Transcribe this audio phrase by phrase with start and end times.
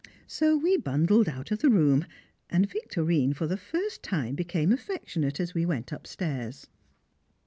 [0.25, 2.07] So we bundled out of the room,
[2.49, 6.65] and Victorine for the first time became affectionate as we went upstairs.